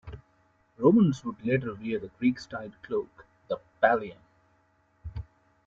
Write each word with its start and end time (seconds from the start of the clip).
Romans 0.79 1.23
would 1.23 1.45
later 1.45 1.75
wear 1.75 1.99
the 1.99 2.09
Greek-styled 2.17 2.73
cloak, 2.81 3.23
the 3.49 3.59
"pallium". 3.83 4.17